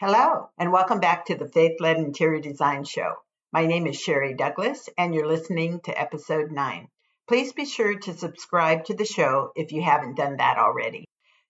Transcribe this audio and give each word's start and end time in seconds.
Hello, 0.00 0.48
and 0.56 0.70
welcome 0.70 1.00
back 1.00 1.26
to 1.26 1.34
the 1.34 1.48
Faith 1.48 1.80
Led 1.80 1.96
Interior 1.96 2.40
Design 2.40 2.84
Show. 2.84 3.14
My 3.52 3.66
name 3.66 3.84
is 3.88 4.00
Sherry 4.00 4.32
Douglas, 4.32 4.88
and 4.96 5.12
you're 5.12 5.26
listening 5.26 5.80
to 5.80 6.00
episode 6.00 6.52
9. 6.52 6.86
Please 7.26 7.52
be 7.52 7.64
sure 7.64 7.98
to 7.98 8.16
subscribe 8.16 8.84
to 8.84 8.94
the 8.94 9.04
show 9.04 9.50
if 9.56 9.72
you 9.72 9.82
haven't 9.82 10.14
done 10.14 10.36
that 10.36 10.56
already. 10.56 11.04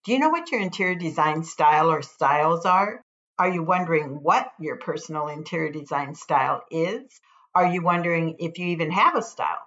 Do 0.06 0.12
you 0.12 0.18
know 0.18 0.30
what 0.30 0.50
your 0.50 0.62
interior 0.62 0.94
design 0.94 1.44
style 1.44 1.90
or 1.90 2.00
styles 2.00 2.64
are? 2.64 3.02
Are 3.38 3.50
you 3.50 3.64
wondering 3.64 4.22
what 4.22 4.50
your 4.58 4.78
personal 4.78 5.28
interior 5.28 5.70
design 5.70 6.14
style 6.14 6.62
is? 6.70 7.20
Are 7.54 7.66
you 7.66 7.82
wondering 7.82 8.36
if 8.38 8.56
you 8.56 8.68
even 8.68 8.90
have 8.92 9.14
a 9.14 9.20
style? 9.20 9.60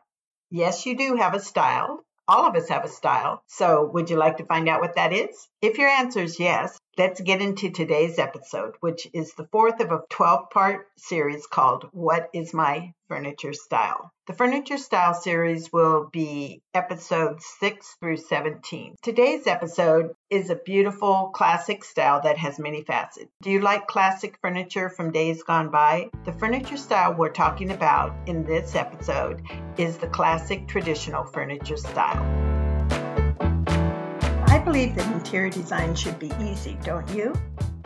Yes, 0.50 0.88
you 0.88 0.98
do 0.98 1.18
have 1.18 1.36
a 1.36 1.39
style. 1.39 2.04
All 2.27 2.48
of 2.48 2.55
us 2.55 2.70
have 2.70 2.84
a 2.84 2.89
style. 2.89 3.43
So, 3.45 3.91
would 3.93 4.09
you 4.09 4.18
like 4.18 4.38
to 4.38 4.45
find 4.45 4.68
out 4.68 4.82
what 4.82 4.95
that 4.95 5.13
is? 5.13 5.48
If 5.61 5.77
your 5.77 5.89
answer 5.89 6.21
is 6.21 6.39
yes, 6.39 6.79
Let's 6.98 7.21
get 7.21 7.42
into 7.42 7.70
today's 7.70 8.20
episode, 8.20 8.73
which 8.82 9.08
is 9.14 9.34
the 9.34 9.48
fourth 9.50 9.80
of 9.80 9.91
a 9.91 10.04
12 10.10 10.49
part 10.49 10.88
series 10.98 11.48
called 11.48 11.88
What 11.94 12.30
is 12.34 12.54
My 12.54 12.94
Furniture 13.08 13.54
Style? 13.54 14.12
The 14.27 14.34
Furniture 14.34 14.77
Style 14.77 15.13
series 15.13 15.72
will 15.72 16.09
be 16.12 16.62
episodes 16.73 17.46
6 17.62 17.96
through 18.02 18.18
17. 18.18 18.96
Today's 19.02 19.48
episode 19.48 20.16
is 20.30 20.49
a 20.49 20.55
beautiful 20.55 21.32
classic 21.34 21.85
style 21.85 22.22
that 22.23 22.38
has 22.38 22.59
many 22.59 22.84
facets. 22.84 23.32
Do 23.41 23.52
you 23.52 23.62
like 23.62 23.88
classic 23.88 24.38
furniture 24.41 24.90
from 24.90 25.13
days 25.13 25.44
gone 25.44 25.70
by? 25.70 26.10
The 26.26 26.34
furniture 26.34 26.77
style 26.77 27.13
we're 27.13 27.30
talking 27.30 27.71
about 27.71 28.13
in 28.27 28.44
this 28.44 28.76
episode 28.76 29.44
is 29.77 29.98
the 29.98 30.08
classic 30.08 30.68
traditional 30.68 31.23
furniture 31.23 31.77
style 31.77 32.51
believe 34.60 34.96
that 34.96 35.12
interior 35.14 35.50
design 35.50 35.96
should 35.96 36.20
be 36.20 36.32
easy, 36.41 36.78
don't 36.84 37.10
you? 37.10 37.34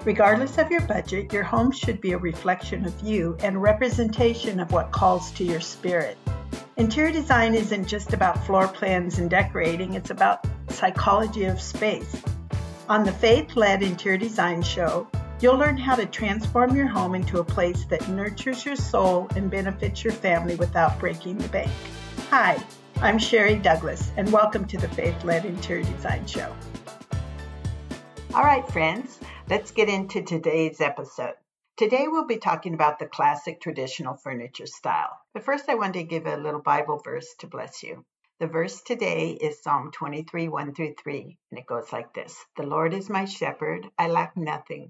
Regardless 0.03 0.57
of 0.57 0.69
your 0.69 0.81
budget, 0.81 1.33
your 1.33 1.43
home 1.43 1.71
should 1.71 1.99
be 1.99 2.11
a 2.11 2.17
reflection 2.17 2.85
of 2.85 3.01
you 3.01 3.35
and 3.41 3.61
representation 3.61 4.59
of 4.59 4.71
what 4.71 4.91
calls 4.91 5.31
to 5.31 5.43
your 5.43 5.59
spirit. 5.59 6.17
Interior 6.77 7.11
design 7.11 7.55
isn't 7.55 7.87
just 7.87 8.13
about 8.13 8.45
floor 8.45 8.67
plans 8.67 9.17
and 9.17 9.29
decorating, 9.29 9.93
it's 9.93 10.09
about 10.09 10.45
psychology 10.69 11.45
of 11.45 11.59
space. 11.61 12.21
On 12.89 13.03
the 13.03 13.11
Faith 13.11 13.55
Led 13.55 13.81
Interior 13.81 14.17
Design 14.17 14.61
Show, 14.61 15.07
you'll 15.39 15.57
learn 15.57 15.77
how 15.77 15.95
to 15.95 16.05
transform 16.05 16.75
your 16.75 16.87
home 16.87 17.15
into 17.15 17.39
a 17.39 17.43
place 17.43 17.85
that 17.85 18.07
nurtures 18.09 18.65
your 18.65 18.75
soul 18.75 19.27
and 19.35 19.49
benefits 19.49 20.03
your 20.03 20.13
family 20.13 20.55
without 20.55 20.99
breaking 20.99 21.37
the 21.37 21.47
bank. 21.49 21.71
Hi, 22.29 22.63
I'm 23.01 23.19
Sherry 23.19 23.57
Douglas, 23.57 24.13
and 24.15 24.31
welcome 24.31 24.65
to 24.67 24.77
the 24.77 24.87
Faith 24.87 25.25
Led 25.25 25.43
Interior 25.43 25.83
Design 25.83 26.25
Show. 26.25 26.55
All 28.33 28.43
right, 28.43 28.65
friends, 28.71 29.19
let's 29.49 29.71
get 29.71 29.89
into 29.89 30.23
today's 30.23 30.79
episode. 30.79 31.33
Today 31.75 32.07
we'll 32.07 32.25
be 32.25 32.37
talking 32.37 32.73
about 32.73 32.97
the 32.97 33.05
classic 33.05 33.59
traditional 33.59 34.15
furniture 34.15 34.65
style. 34.65 35.19
But 35.33 35.43
first, 35.43 35.67
I 35.67 35.75
want 35.75 35.95
to 35.95 36.03
give 36.03 36.25
a 36.25 36.37
little 36.37 36.61
Bible 36.61 37.01
verse 37.03 37.35
to 37.39 37.47
bless 37.47 37.83
you. 37.83 38.05
The 38.39 38.47
verse 38.47 38.81
today 38.81 39.31
is 39.31 39.61
Psalm 39.61 39.91
23 39.91 40.47
1 40.47 40.73
through 40.73 40.95
3, 40.97 41.37
and 41.51 41.59
it 41.59 41.65
goes 41.65 41.91
like 41.91 42.13
this 42.13 42.45
The 42.55 42.65
Lord 42.65 42.93
is 42.93 43.09
my 43.09 43.25
shepherd, 43.25 43.89
I 43.99 44.07
lack 44.07 44.37
nothing. 44.37 44.89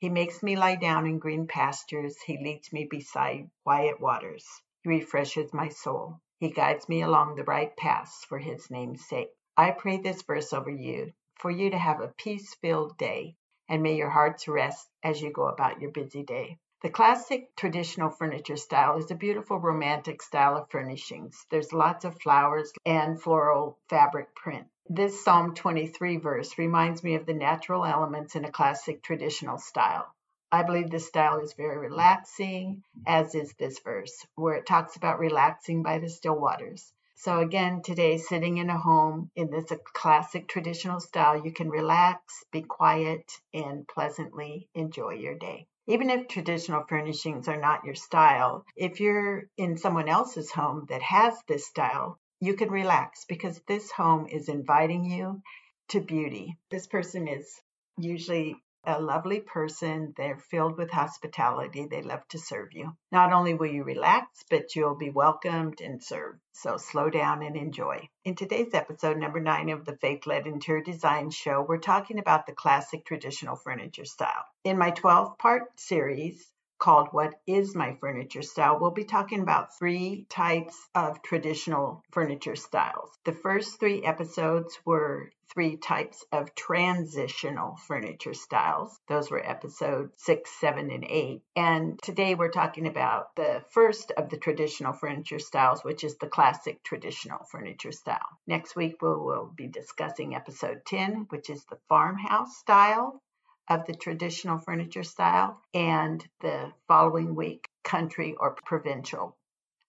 He 0.00 0.08
makes 0.08 0.42
me 0.42 0.56
lie 0.56 0.76
down 0.76 1.06
in 1.06 1.18
green 1.18 1.46
pastures, 1.46 2.16
He 2.22 2.38
leads 2.38 2.72
me 2.72 2.88
beside 2.90 3.50
quiet 3.64 4.00
waters. 4.00 4.46
He 4.82 4.88
refreshes 4.88 5.52
my 5.52 5.68
soul. 5.68 6.20
He 6.44 6.50
guides 6.50 6.90
me 6.90 7.00
along 7.00 7.36
the 7.36 7.44
right 7.44 7.74
paths 7.74 8.22
for 8.26 8.36
his 8.36 8.70
name's 8.70 9.08
sake. 9.08 9.30
I 9.56 9.70
pray 9.70 9.96
this 9.96 10.20
verse 10.20 10.52
over 10.52 10.68
you, 10.68 11.14
for 11.38 11.50
you 11.50 11.70
to 11.70 11.78
have 11.78 12.02
a 12.02 12.08
peace 12.18 12.54
filled 12.56 12.98
day, 12.98 13.36
and 13.66 13.82
may 13.82 13.94
your 13.94 14.10
hearts 14.10 14.46
rest 14.46 14.86
as 15.02 15.22
you 15.22 15.32
go 15.32 15.46
about 15.46 15.80
your 15.80 15.90
busy 15.90 16.22
day. 16.22 16.58
The 16.82 16.90
classic 16.90 17.56
traditional 17.56 18.10
furniture 18.10 18.58
style 18.58 18.98
is 18.98 19.10
a 19.10 19.14
beautiful 19.14 19.58
romantic 19.58 20.20
style 20.20 20.58
of 20.58 20.68
furnishings. 20.68 21.46
There's 21.48 21.72
lots 21.72 22.04
of 22.04 22.20
flowers 22.20 22.70
and 22.84 23.18
floral 23.18 23.78
fabric 23.88 24.34
print. 24.34 24.66
This 24.86 25.24
Psalm 25.24 25.54
23 25.54 26.18
verse 26.18 26.58
reminds 26.58 27.02
me 27.02 27.14
of 27.14 27.24
the 27.24 27.32
natural 27.32 27.86
elements 27.86 28.36
in 28.36 28.44
a 28.44 28.52
classic 28.52 29.02
traditional 29.02 29.56
style. 29.56 30.14
I 30.54 30.62
believe 30.62 30.88
this 30.88 31.08
style 31.08 31.40
is 31.40 31.54
very 31.54 31.76
relaxing, 31.76 32.84
as 33.08 33.34
is 33.34 33.52
this 33.54 33.80
verse, 33.80 34.24
where 34.36 34.54
it 34.54 34.66
talks 34.66 34.94
about 34.94 35.18
relaxing 35.18 35.82
by 35.82 35.98
the 35.98 36.08
still 36.08 36.38
waters. 36.38 36.92
So, 37.16 37.40
again, 37.40 37.82
today, 37.82 38.18
sitting 38.18 38.58
in 38.58 38.70
a 38.70 38.78
home 38.78 39.32
in 39.34 39.50
this 39.50 39.72
uh, 39.72 39.78
classic 39.94 40.46
traditional 40.46 41.00
style, 41.00 41.44
you 41.44 41.50
can 41.50 41.70
relax, 41.70 42.44
be 42.52 42.62
quiet, 42.62 43.32
and 43.52 43.88
pleasantly 43.88 44.68
enjoy 44.74 45.14
your 45.14 45.34
day. 45.34 45.66
Even 45.88 46.08
if 46.08 46.28
traditional 46.28 46.84
furnishings 46.88 47.48
are 47.48 47.60
not 47.60 47.84
your 47.84 47.96
style, 47.96 48.64
if 48.76 49.00
you're 49.00 49.50
in 49.56 49.76
someone 49.76 50.08
else's 50.08 50.52
home 50.52 50.86
that 50.88 51.02
has 51.02 51.34
this 51.48 51.66
style, 51.66 52.20
you 52.38 52.54
can 52.54 52.70
relax 52.70 53.24
because 53.24 53.60
this 53.66 53.90
home 53.90 54.28
is 54.28 54.48
inviting 54.48 55.04
you 55.04 55.42
to 55.88 56.00
beauty. 56.00 56.56
This 56.70 56.86
person 56.86 57.26
is 57.26 57.60
usually 57.98 58.56
a 58.86 59.00
lovely 59.00 59.40
person. 59.40 60.14
They're 60.16 60.38
filled 60.38 60.76
with 60.76 60.90
hospitality. 60.90 61.86
They 61.90 62.02
love 62.02 62.26
to 62.28 62.38
serve 62.38 62.72
you. 62.72 62.96
Not 63.10 63.32
only 63.32 63.54
will 63.54 63.66
you 63.66 63.84
relax, 63.84 64.44
but 64.50 64.74
you'll 64.76 64.96
be 64.96 65.10
welcomed 65.10 65.80
and 65.80 66.02
served. 66.02 66.40
So 66.52 66.76
slow 66.76 67.10
down 67.10 67.42
and 67.42 67.56
enjoy. 67.56 68.08
In 68.24 68.36
today's 68.36 68.74
episode, 68.74 69.18
number 69.18 69.40
nine 69.40 69.70
of 69.70 69.84
the 69.84 69.96
Faith 69.96 70.26
Led 70.26 70.46
Interior 70.46 70.82
Design 70.82 71.30
Show, 71.30 71.64
we're 71.68 71.78
talking 71.78 72.18
about 72.18 72.46
the 72.46 72.52
classic 72.52 73.04
traditional 73.04 73.56
furniture 73.56 74.04
style. 74.04 74.44
In 74.62 74.78
my 74.78 74.90
12 74.90 75.36
part 75.38 75.64
series, 75.80 76.53
called 76.84 77.08
What 77.12 77.40
is 77.46 77.74
My 77.74 77.96
Furniture 77.98 78.42
Style, 78.42 78.78
we'll 78.78 78.90
be 78.90 79.04
talking 79.04 79.40
about 79.40 79.78
three 79.78 80.26
types 80.28 80.76
of 80.94 81.22
traditional 81.22 82.02
furniture 82.10 82.56
styles. 82.56 83.08
The 83.24 83.32
first 83.32 83.80
three 83.80 84.04
episodes 84.04 84.78
were 84.84 85.30
three 85.54 85.78
types 85.78 86.26
of 86.30 86.54
transitional 86.54 87.76
furniture 87.86 88.34
styles. 88.34 89.00
Those 89.08 89.30
were 89.30 89.42
episodes 89.42 90.12
six, 90.18 90.50
seven, 90.60 90.90
and 90.90 91.06
eight. 91.08 91.40
And 91.56 91.98
today 92.02 92.34
we're 92.34 92.50
talking 92.50 92.86
about 92.86 93.34
the 93.34 93.62
first 93.70 94.12
of 94.18 94.28
the 94.28 94.36
traditional 94.36 94.92
furniture 94.92 95.38
styles, 95.38 95.84
which 95.84 96.04
is 96.04 96.16
the 96.18 96.26
classic 96.26 96.82
traditional 96.82 97.38
furniture 97.50 97.92
style. 97.92 98.28
Next 98.46 98.76
week 98.76 99.00
we 99.00 99.08
will 99.08 99.50
be 99.56 99.68
discussing 99.68 100.34
episode 100.34 100.82
10, 100.84 101.28
which 101.30 101.48
is 101.48 101.64
the 101.64 101.78
farmhouse 101.88 102.58
style 102.58 103.22
of 103.68 103.86
the 103.86 103.94
traditional 103.94 104.58
furniture 104.58 105.02
style, 105.02 105.60
and 105.72 106.24
the 106.40 106.72
following 106.86 107.34
week, 107.34 107.68
country 107.82 108.34
or 108.38 108.56
provincial. 108.66 109.36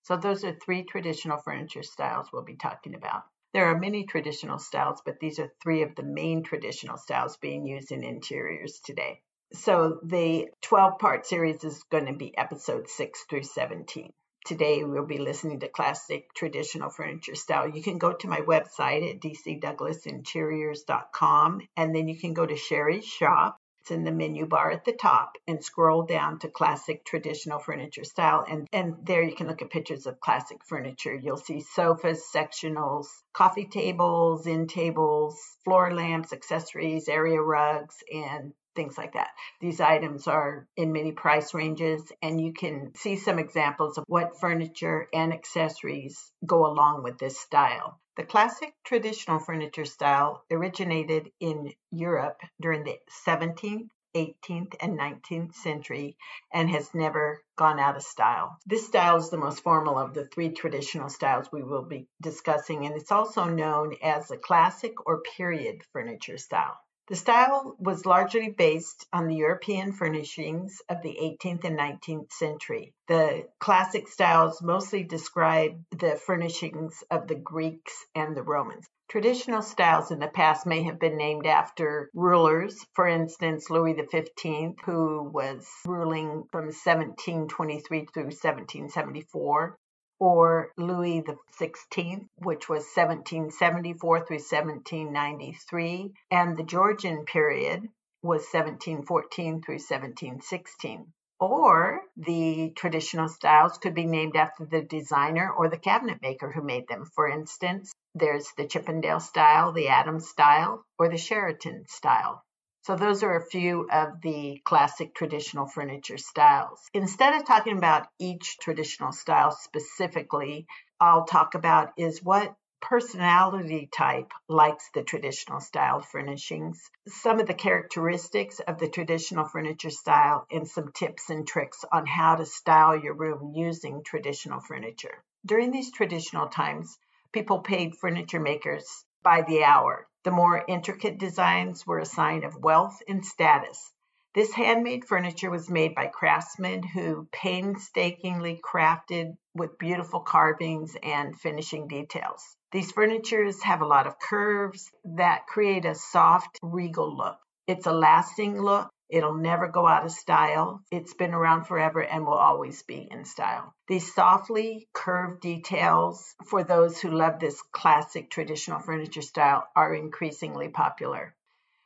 So, 0.04 0.18
those 0.18 0.44
are 0.44 0.54
three 0.54 0.84
traditional 0.84 1.38
furniture 1.38 1.84
styles 1.84 2.28
we'll 2.32 2.44
be 2.44 2.56
talking 2.56 2.96
about. 2.96 3.24
There 3.54 3.66
are 3.66 3.80
many 3.80 4.06
traditional 4.06 4.60
styles, 4.60 5.02
but 5.06 5.20
these 5.20 5.40
are 5.40 5.52
three 5.64 5.82
of 5.82 5.96
the 5.96 6.04
main 6.04 6.44
traditional 6.44 6.98
styles 6.98 7.38
being 7.38 7.66
used 7.66 7.92
in 7.92 8.04
interiors 8.04 8.80
today. 8.84 9.22
So, 9.54 10.00
the 10.04 10.50
12 10.62 11.00
part 11.00 11.26
series 11.26 11.64
is 11.64 11.84
going 11.92 12.08
to 12.08 12.14
be 12.14 12.38
episode 12.38 12.90
6 12.90 13.26
through 13.30 13.44
17. 13.44 14.12
Today 14.46 14.84
we'll 14.84 15.08
be 15.08 15.18
listening 15.18 15.62
to 15.62 15.70
classic 15.70 16.32
traditional 16.36 16.92
furniture 16.92 17.34
style. 17.34 17.68
You 17.68 17.82
can 17.82 17.98
go 17.98 18.14
to 18.14 18.28
my 18.28 18.42
website 18.42 19.10
at 19.10 19.20
dcdouglasinteriors.com 19.20 21.62
and 21.76 21.96
then 21.96 22.08
you 22.08 22.16
can 22.16 22.34
go 22.34 22.46
to 22.46 22.56
Sherry's 22.56 23.06
shop 23.06 23.58
it's 23.86 23.92
in 23.92 24.04
the 24.04 24.12
menu 24.12 24.48
bar 24.48 24.72
at 24.72 24.84
the 24.84 24.94
top 24.94 25.38
and 25.48 25.64
scroll 25.64 26.04
down 26.04 26.40
to 26.40 26.48
classic 26.48 27.06
traditional 27.06 27.60
furniture 27.60 28.04
style. 28.04 28.44
And, 28.50 28.68
and 28.74 28.96
there 29.04 29.22
you 29.22 29.36
can 29.36 29.48
look 29.48 29.62
at 29.62 29.70
pictures 29.70 30.08
of 30.08 30.20
classic 30.20 30.66
furniture. 30.66 31.14
You'll 31.14 31.38
see 31.38 31.62
sofas, 31.62 32.24
sectionals, 32.36 33.06
coffee 33.32 33.68
tables, 33.68 34.48
end 34.48 34.72
tables, 34.72 35.40
floor 35.64 35.94
lamps, 35.94 36.34
accessories, 36.34 37.08
area 37.08 37.40
rugs, 37.40 37.96
and 38.12 38.54
things 38.76 38.98
like 38.98 39.14
that. 39.14 39.30
These 39.62 39.80
items 39.80 40.28
are 40.28 40.68
in 40.76 40.92
many 40.92 41.12
price 41.12 41.54
ranges, 41.54 42.12
and 42.24 42.42
you 42.42 42.54
can 42.54 42.92
see 42.96 43.18
some 43.18 43.38
examples 43.38 44.00
of 44.00 44.04
what 44.08 44.40
furniture 44.40 45.08
and 45.14 45.32
accessories 45.32 46.32
go 46.44 46.66
along 46.66 47.04
with 47.04 47.20
this 47.20 47.40
style. 47.40 48.00
The 48.18 48.24
classic 48.24 48.74
traditional 48.86 49.40
furniture 49.40 49.84
style 49.84 50.46
originated 50.50 51.34
in 51.42 51.74
Europe 51.92 52.40
during 52.62 52.86
the 52.86 52.98
17th, 53.26 53.90
18th, 54.16 54.76
and 54.80 54.98
19th 54.98 55.54
century 55.54 56.16
and 56.54 56.70
has 56.70 56.94
never 56.94 57.44
gone 57.58 57.78
out 57.78 57.98
of 57.98 58.04
style. 58.04 58.58
This 58.66 58.88
style 58.88 59.18
is 59.18 59.30
the 59.30 59.38
most 59.38 59.62
formal 59.62 60.00
of 60.00 60.14
the 60.14 60.26
three 60.28 60.54
traditional 60.54 61.10
styles 61.10 61.52
we 61.52 61.62
will 61.62 61.84
be 61.84 62.08
discussing, 62.22 62.86
and 62.86 62.96
it's 62.96 63.12
also 63.12 63.44
known 63.44 63.98
as 64.02 64.30
the 64.30 64.38
classic 64.38 64.94
or 65.06 65.22
period 65.36 65.84
furniture 65.92 66.38
style. 66.38 66.80
The 67.08 67.16
style 67.16 67.76
was 67.78 68.08
largely 68.08 68.50
based 68.50 69.06
on 69.14 69.28
the 69.28 69.36
European 69.36 69.94
furnishings 69.94 70.82
of 70.90 71.04
the 71.04 71.16
18th 71.22 71.64
and 71.64 71.78
19th 71.78 72.32
century. 72.32 72.96
The 73.08 73.48
classic 73.60 74.08
styles 74.08 74.60
mostly 74.64 75.04
describe 75.04 75.84
the 75.92 76.16
furnishings 76.16 77.04
of 77.12 77.28
the 77.28 77.36
Greeks 77.36 78.08
and 78.16 78.36
the 78.36 78.42
Romans. 78.42 78.88
Traditional 79.08 79.62
styles 79.62 80.10
in 80.10 80.18
the 80.18 80.28
past 80.28 80.66
may 80.66 80.82
have 80.82 80.98
been 80.98 81.16
named 81.16 81.46
after 81.46 82.10
rulers, 82.16 82.84
for 82.94 83.08
instance, 83.08 83.70
Louis 83.70 83.94
XV, 83.94 84.74
who 84.84 85.30
was 85.32 85.70
ruling 85.86 86.46
from 86.52 86.66
1723 86.66 88.08
through 88.12 88.24
1774 88.24 89.78
or 90.20 90.72
Louis 90.78 91.24
XVI, 91.60 92.28
which 92.38 92.70
was 92.70 92.84
1774 92.96 94.26
through 94.26 94.38
1793, 94.38 96.14
and 96.32 96.58
the 96.58 96.64
Georgian 96.64 97.26
period 97.26 97.90
was 98.22 98.42
1714 98.52 99.62
through 99.62 99.76
1716. 99.76 101.14
Or 101.40 102.02
the 102.16 102.72
traditional 102.76 103.28
styles 103.28 103.78
could 103.78 103.94
be 103.94 104.06
named 104.06 104.38
after 104.38 104.66
the 104.66 104.82
designer 104.82 105.52
or 105.52 105.70
the 105.70 105.78
cabinet 105.78 106.22
maker 106.22 106.50
who 106.52 106.62
made 106.62 106.88
them. 106.88 107.06
For 107.14 107.28
instance, 107.28 107.92
there's 108.14 108.52
the 108.58 108.66
Chippendale 108.66 109.20
style, 109.20 109.74
the 109.74 109.90
Adams 109.90 110.30
style, 110.30 110.86
or 110.98 111.10
the 111.10 111.18
Sheraton 111.18 111.86
style. 111.88 112.42
So 112.86 112.96
those 112.96 113.24
are 113.24 113.36
a 113.36 113.44
few 113.44 113.90
of 113.90 114.22
the 114.22 114.62
classic 114.64 115.16
traditional 115.16 115.66
furniture 115.66 116.20
styles. 116.20 116.88
Instead 116.94 117.34
of 117.34 117.44
talking 117.44 117.80
about 117.80 118.08
each 118.20 118.60
traditional 118.60 119.12
style 119.12 119.50
specifically, 119.50 120.68
I'll 121.00 121.26
talk 121.26 121.56
about 121.56 121.94
is 121.98 122.24
what 122.24 122.54
personality 122.84 123.90
type 123.92 124.32
likes 124.48 124.88
the 124.94 125.02
traditional 125.02 125.62
style 125.62 126.00
furnishings, 126.02 126.92
some 127.08 127.40
of 127.40 127.48
the 127.48 127.56
characteristics 127.56 128.60
of 128.60 128.78
the 128.78 128.88
traditional 128.88 129.46
furniture 129.46 129.90
style, 129.90 130.46
and 130.52 130.68
some 130.68 130.92
tips 130.92 131.32
and 131.32 131.48
tricks 131.48 131.84
on 131.92 132.06
how 132.06 132.36
to 132.36 132.46
style 132.46 132.96
your 132.96 133.16
room 133.16 133.54
using 133.56 134.04
traditional 134.04 134.62
furniture. 134.62 135.24
During 135.44 135.72
these 135.72 135.92
traditional 135.92 136.50
times, 136.50 137.00
people 137.32 137.62
paid 137.62 137.96
furniture 137.96 138.40
makers 138.40 139.06
by 139.24 139.42
the 139.42 139.64
hour. 139.64 140.08
The 140.26 140.32
more 140.32 140.66
intricate 140.68 141.20
designs 141.20 141.86
were 141.86 142.00
a 142.00 142.06
sign 142.06 142.44
of 142.46 142.58
wealth 142.58 143.00
and 143.08 143.24
status. 143.24 143.94
This 144.34 144.52
handmade 144.52 145.06
furniture 145.06 145.52
was 145.52 145.70
made 145.70 145.94
by 145.94 146.08
craftsmen 146.08 146.82
who 146.82 147.28
painstakingly 147.32 148.60
crafted 148.60 149.38
with 149.54 149.78
beautiful 149.78 150.22
carvings 150.22 150.98
and 151.04 151.40
finishing 151.40 151.88
details. 151.88 152.58
These 152.72 152.92
furnitures 152.92 153.62
have 153.62 153.82
a 153.82 153.86
lot 153.86 154.08
of 154.08 154.18
curves 154.18 154.90
that 155.04 155.46
create 155.46 155.86
a 155.86 155.94
soft, 155.94 156.58
regal 156.64 157.16
look. 157.16 157.38
It's 157.68 157.86
a 157.86 157.94
lasting 157.94 158.60
look 158.60 158.90
It'll 159.16 159.34
never 159.34 159.70
go 159.70 159.88
out 159.88 160.04
of 160.04 160.12
style. 160.12 160.84
It's 160.92 161.14
been 161.14 161.34
around 161.34 161.64
forever 161.64 162.04
and 162.04 162.26
will 162.26 162.34
always 162.34 162.84
be 162.84 163.08
in 163.10 163.24
style. 163.24 163.74
These 163.88 164.14
softly 164.14 164.90
curved 164.92 165.40
details 165.40 166.36
for 166.48 166.66
those 166.66 167.00
who 167.00 167.12
love 167.12 167.40
this 167.40 167.62
classic 167.72 168.30
traditional 168.30 168.82
furniture 168.82 169.22
style 169.22 169.70
are 169.74 169.96
increasingly 169.96 170.68
popular. 170.68 171.34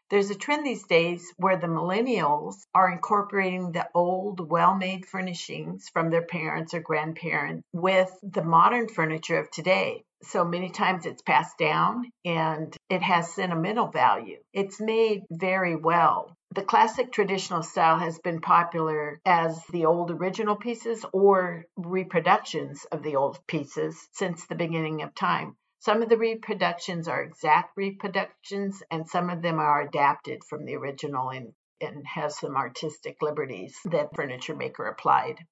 There's 0.10 0.32
a 0.32 0.36
trend 0.36 0.66
these 0.66 0.88
days 0.88 1.32
where 1.38 1.58
the 1.58 1.68
millennials 1.68 2.56
are 2.74 2.92
incorporating 2.92 3.72
the 3.72 3.88
old, 3.94 4.50
well 4.50 4.76
made 4.76 5.06
furnishings 5.06 5.88
from 5.90 6.10
their 6.10 6.24
parents 6.26 6.74
or 6.74 6.80
grandparents 6.80 7.64
with 7.74 8.12
the 8.24 8.44
modern 8.44 8.88
furniture 8.88 9.38
of 9.38 9.52
today. 9.52 10.04
So 10.24 10.44
many 10.44 10.72
times 10.72 11.06
it's 11.06 11.22
passed 11.22 11.60
down 11.60 12.12
and 12.26 12.76
it 12.90 13.04
has 13.04 13.34
sentimental 13.34 13.88
value. 13.88 14.38
It's 14.52 14.82
made 14.82 15.22
very 15.30 15.76
well. 15.76 16.36
The 16.56 16.64
classic 16.64 17.12
traditional 17.12 17.62
style 17.62 18.00
has 18.00 18.18
been 18.18 18.42
popular 18.42 19.22
as 19.24 19.64
the 19.72 19.86
old 19.86 20.10
original 20.10 20.56
pieces 20.56 21.06
or 21.14 21.66
reproductions 21.78 22.84
of 22.92 23.04
the 23.04 23.16
old 23.16 23.40
pieces 23.48 23.96
since 24.14 24.48
the 24.48 24.56
beginning 24.56 25.04
of 25.04 25.14
time. 25.14 25.56
Some 25.82 26.02
of 26.02 26.10
the 26.10 26.18
reproductions 26.18 27.08
are 27.08 27.22
exact 27.22 27.78
reproductions, 27.78 28.84
and 28.92 29.08
some 29.08 29.30
of 29.30 29.42
them 29.42 29.60
are 29.60 29.82
adapted 29.82 30.44
from 30.44 30.66
the 30.66 30.76
original 30.76 31.30
and, 31.30 31.54
and 31.80 32.06
has 32.06 32.38
some 32.38 32.58
artistic 32.58 33.22
liberties 33.22 33.80
that 33.86 34.14
furniture 34.14 34.56
maker 34.56 34.88
applied. 34.88 35.46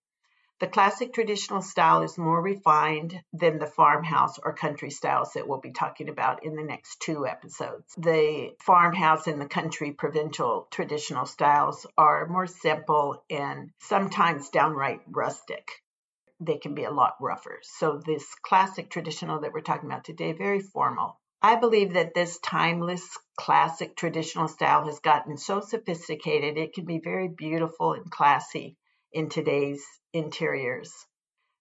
The 0.60 0.68
classic 0.68 1.14
traditional 1.14 1.62
style 1.62 2.02
is 2.02 2.18
more 2.18 2.42
refined 2.42 3.24
than 3.32 3.60
the 3.60 3.68
farmhouse 3.68 4.38
or 4.40 4.54
country 4.54 4.90
styles 4.90 5.34
that 5.34 5.48
we'll 5.48 5.60
be 5.60 5.72
talking 5.72 6.10
about 6.10 6.44
in 6.44 6.56
the 6.56 6.64
next 6.64 7.00
two 7.00 7.26
episodes. 7.26 7.94
The 7.96 8.56
farmhouse 8.60 9.28
and 9.28 9.40
the 9.40 9.48
country 9.48 9.94
provincial 9.94 10.68
traditional 10.72 11.26
styles 11.26 11.86
are 11.98 12.28
more 12.28 12.48
simple 12.48 13.24
and 13.30 13.72
sometimes 13.80 14.50
downright 14.50 15.02
rustic. 15.08 15.84
They 16.40 16.58
can 16.58 16.76
be 16.76 16.84
a 16.84 16.92
lot 16.92 17.16
rougher. 17.20 17.60
So, 17.64 17.98
this 17.98 18.26
classic 18.44 18.90
traditional 18.90 19.42
that 19.42 19.54
we're 19.54 19.62
talking 19.62 19.90
about 19.90 20.04
today, 20.04 20.34
very 20.34 20.60
formal. 20.60 21.20
I 21.42 21.56
believe 21.56 21.94
that 21.94 22.14
this 22.14 22.40
timeless 22.40 23.18
classic 23.36 23.96
traditional 23.96 24.48
style 24.48 24.86
has 24.86 25.00
gotten 25.00 25.38
so 25.38 25.62
sophisticated, 25.62 26.58
it 26.58 26.74
can 26.74 26.86
be 26.86 27.00
very 27.00 27.28
beautiful 27.28 27.94
and 27.94 28.10
classy 28.10 28.76
in 29.12 29.30
today's 29.30 29.86
interiors. 30.14 30.94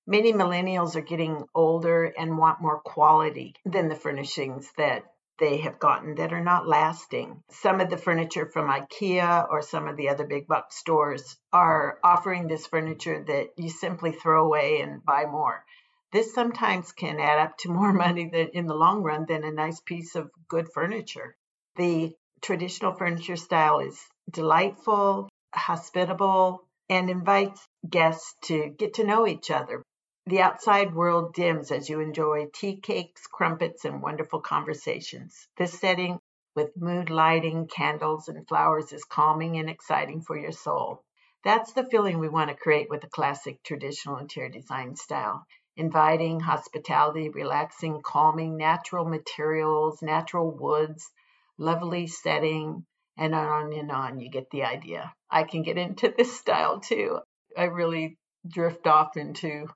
Many 0.06 0.32
millennials 0.32 0.94
are 0.94 1.00
getting 1.00 1.44
older 1.54 2.04
and 2.04 2.38
want 2.38 2.60
more 2.60 2.80
quality 2.80 3.54
than 3.64 3.88
the 3.88 3.96
furnishings 3.96 4.70
that 4.76 5.04
they 5.38 5.58
have 5.58 5.78
gotten 5.78 6.14
that 6.16 6.32
are 6.32 6.42
not 6.42 6.66
lasting. 6.66 7.42
Some 7.50 7.80
of 7.80 7.90
the 7.90 7.96
furniture 7.96 8.46
from 8.46 8.70
IKEA 8.70 9.48
or 9.50 9.62
some 9.62 9.88
of 9.88 9.96
the 9.96 10.08
other 10.08 10.26
big 10.26 10.46
box 10.46 10.76
stores 10.76 11.36
are 11.52 11.98
offering 12.02 12.48
this 12.48 12.66
furniture 12.66 13.22
that 13.24 13.50
you 13.56 13.68
simply 13.68 14.12
throw 14.12 14.44
away 14.44 14.80
and 14.80 15.04
buy 15.04 15.26
more. 15.26 15.64
This 16.12 16.32
sometimes 16.32 16.92
can 16.92 17.20
add 17.20 17.38
up 17.38 17.58
to 17.58 17.68
more 17.80 17.92
money 17.92 18.28
than, 18.32 18.48
in 18.54 18.66
the 18.66 18.74
long 18.74 19.02
run 19.02 19.26
than 19.26 19.44
a 19.44 19.52
nice 19.52 19.80
piece 19.80 20.14
of 20.14 20.30
good 20.48 20.72
furniture. 20.72 21.36
The 21.76 22.14
traditional 22.40 22.94
furniture 22.94 23.36
style 23.36 23.80
is 23.80 24.02
delightful, 24.30 25.28
hospitable, 25.54 26.66
and 26.88 27.10
invites 27.10 27.66
guests 27.88 28.34
to 28.42 28.68
get 28.68 28.94
to 28.94 29.04
know 29.04 29.26
each 29.26 29.50
other. 29.50 29.82
The 30.28 30.42
outside 30.42 30.92
world 30.92 31.34
dims 31.34 31.70
as 31.70 31.88
you 31.88 32.00
enjoy 32.00 32.46
tea 32.52 32.78
cakes, 32.80 33.28
crumpets, 33.28 33.84
and 33.84 34.02
wonderful 34.02 34.40
conversations. 34.40 35.46
This 35.56 35.78
setting 35.78 36.18
with 36.56 36.76
mood 36.76 37.10
lighting, 37.10 37.68
candles, 37.68 38.28
and 38.28 38.44
flowers 38.48 38.92
is 38.92 39.04
calming 39.04 39.56
and 39.56 39.70
exciting 39.70 40.22
for 40.22 40.36
your 40.36 40.50
soul. 40.50 41.04
That's 41.44 41.74
the 41.74 41.84
feeling 41.84 42.18
we 42.18 42.28
want 42.28 42.50
to 42.50 42.56
create 42.56 42.90
with 42.90 43.04
a 43.04 43.08
classic 43.08 43.62
traditional 43.62 44.16
interior 44.16 44.48
design 44.48 44.96
style. 44.96 45.46
Inviting, 45.76 46.40
hospitality, 46.40 47.28
relaxing, 47.28 48.02
calming, 48.02 48.56
natural 48.56 49.04
materials, 49.04 50.02
natural 50.02 50.50
woods, 50.50 51.08
lovely 51.56 52.08
setting, 52.08 52.84
and 53.16 53.32
on 53.32 53.72
and 53.72 53.92
on. 53.92 54.18
You 54.18 54.28
get 54.28 54.50
the 54.50 54.64
idea. 54.64 55.14
I 55.30 55.44
can 55.44 55.62
get 55.62 55.78
into 55.78 56.08
this 56.16 56.36
style 56.36 56.80
too. 56.80 57.20
I 57.56 57.66
really 57.66 58.18
drift 58.44 58.88
off 58.88 59.16
into 59.16 59.68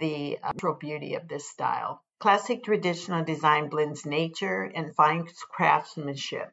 the 0.00 0.38
uh, 0.42 0.52
natural 0.52 0.74
beauty 0.74 1.14
of 1.14 1.28
this 1.28 1.48
style. 1.48 2.02
Classic 2.18 2.62
traditional 2.62 3.24
design 3.24 3.68
blends 3.68 4.06
nature 4.06 4.62
and 4.62 4.94
fine 4.94 5.26
craftsmanship, 5.50 6.52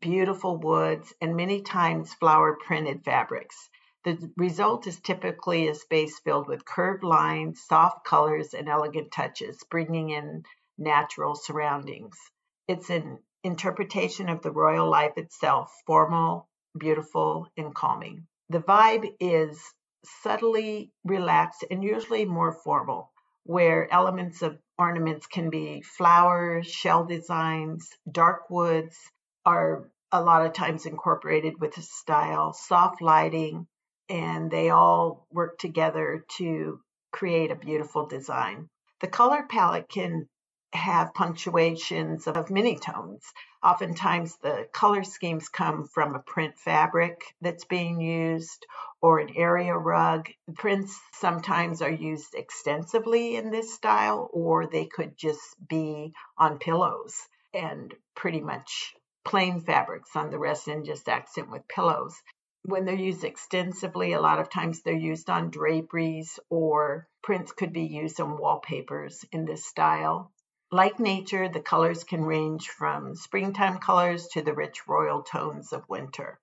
beautiful 0.00 0.56
woods, 0.56 1.12
and 1.20 1.36
many 1.36 1.62
times 1.62 2.14
flower 2.14 2.56
printed 2.56 3.04
fabrics. 3.04 3.68
The 4.04 4.32
result 4.36 4.86
is 4.88 5.00
typically 5.00 5.68
a 5.68 5.74
space 5.74 6.18
filled 6.18 6.48
with 6.48 6.64
curved 6.64 7.04
lines, 7.04 7.62
soft 7.62 8.04
colors, 8.04 8.52
and 8.52 8.68
elegant 8.68 9.12
touches, 9.12 9.62
bringing 9.70 10.10
in 10.10 10.44
natural 10.76 11.36
surroundings. 11.36 12.18
It's 12.66 12.90
an 12.90 13.18
interpretation 13.44 14.28
of 14.28 14.42
the 14.42 14.50
royal 14.50 14.90
life 14.90 15.18
itself, 15.18 15.72
formal, 15.86 16.48
beautiful, 16.76 17.46
and 17.56 17.74
calming. 17.74 18.26
The 18.48 18.60
vibe 18.60 19.14
is 19.20 19.62
subtly 20.04 20.92
relaxed 21.04 21.64
and 21.70 21.82
usually 21.82 22.24
more 22.24 22.52
formal, 22.52 23.10
where 23.44 23.92
elements 23.92 24.42
of 24.42 24.58
ornaments 24.78 25.26
can 25.26 25.50
be 25.50 25.82
flowers, 25.82 26.66
shell 26.66 27.04
designs, 27.04 27.88
dark 28.10 28.50
woods 28.50 28.96
are 29.44 29.88
a 30.10 30.22
lot 30.22 30.44
of 30.44 30.52
times 30.52 30.86
incorporated 30.86 31.54
with 31.60 31.74
the 31.74 31.82
style, 31.82 32.52
soft 32.52 33.00
lighting, 33.00 33.66
and 34.08 34.50
they 34.50 34.70
all 34.70 35.26
work 35.32 35.58
together 35.58 36.24
to 36.36 36.80
create 37.12 37.50
a 37.50 37.56
beautiful 37.56 38.06
design. 38.06 38.68
The 39.00 39.08
color 39.08 39.46
palette 39.48 39.88
can 39.88 40.28
have 40.72 41.14
punctuations 41.14 42.26
of 42.26 42.50
many 42.50 42.76
tones. 42.76 43.24
Oftentimes, 43.62 44.36
the 44.38 44.66
color 44.72 45.04
schemes 45.04 45.48
come 45.48 45.86
from 45.86 46.14
a 46.14 46.18
print 46.20 46.58
fabric 46.58 47.34
that's 47.40 47.64
being 47.64 48.00
used 48.00 48.66
or 49.00 49.18
an 49.18 49.36
area 49.36 49.76
rug. 49.76 50.28
Prints 50.54 50.98
sometimes 51.12 51.82
are 51.82 51.90
used 51.90 52.34
extensively 52.34 53.36
in 53.36 53.50
this 53.50 53.74
style, 53.74 54.30
or 54.32 54.66
they 54.66 54.86
could 54.86 55.16
just 55.16 55.56
be 55.68 56.12
on 56.36 56.58
pillows 56.58 57.16
and 57.54 57.94
pretty 58.14 58.40
much 58.40 58.94
plain 59.24 59.60
fabrics 59.60 60.16
on 60.16 60.30
the 60.30 60.38
rest 60.38 60.68
and 60.68 60.84
just 60.84 61.08
accent 61.08 61.50
with 61.50 61.68
pillows. 61.68 62.20
When 62.64 62.84
they're 62.84 62.94
used 62.94 63.24
extensively, 63.24 64.12
a 64.12 64.20
lot 64.20 64.38
of 64.38 64.48
times 64.48 64.82
they're 64.82 64.94
used 64.94 65.28
on 65.28 65.50
draperies 65.50 66.40
or 66.48 67.08
prints 67.22 67.52
could 67.52 67.72
be 67.72 67.84
used 67.84 68.20
on 68.20 68.38
wallpapers 68.38 69.24
in 69.32 69.44
this 69.44 69.64
style. 69.64 70.31
Like 70.74 70.98
nature, 70.98 71.50
the 71.50 71.60
colors 71.60 72.02
can 72.02 72.24
range 72.24 72.70
from 72.70 73.14
springtime 73.14 73.76
colors 73.76 74.28
to 74.28 74.40
the 74.40 74.54
rich 74.54 74.88
royal 74.88 75.22
tones 75.22 75.70
of 75.70 75.86
winter. 75.86 76.40